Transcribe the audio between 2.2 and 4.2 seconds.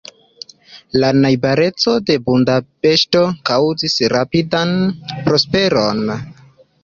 Budapeŝto kaŭzis